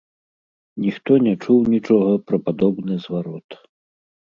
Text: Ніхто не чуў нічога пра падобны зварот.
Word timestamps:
Ніхто 0.85 1.17
не 1.27 1.33
чуў 1.43 1.59
нічога 1.75 2.11
пра 2.31 2.37
падобны 2.49 3.01
зварот. 3.07 3.49